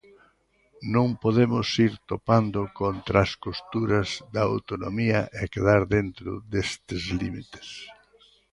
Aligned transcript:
Non 0.93 1.07
podemos 1.23 1.67
ir 1.85 1.93
topando 2.11 2.61
contra 2.81 3.15
as 3.25 3.31
costuras 3.45 4.09
da 4.33 4.41
autonomía 4.51 5.19
e 5.41 5.43
quedar 5.53 5.81
dentro 5.95 6.29
destes 6.53 7.03
límites. 7.21 7.67